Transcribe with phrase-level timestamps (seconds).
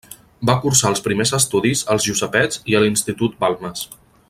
[0.49, 3.87] Va cursar els primers estudis als Josepets i a l'Institut Balmes.